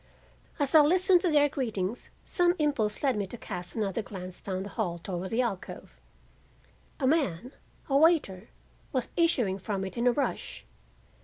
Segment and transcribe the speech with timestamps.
[0.57, 4.63] As I listened to their greetings some impulse led me to cast another glance down
[4.63, 5.91] the hall toward the alcove.
[6.99, 10.65] A man—a waiter—was issuing from it in a rush.